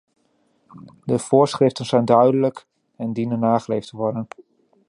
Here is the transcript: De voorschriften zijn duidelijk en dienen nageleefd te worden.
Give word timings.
De 1.05 1.19
voorschriften 1.19 1.85
zijn 1.85 2.05
duidelijk 2.05 2.67
en 2.95 3.13
dienen 3.13 3.39
nageleefd 3.39 3.89
te 3.89 3.95
worden. 3.97 4.27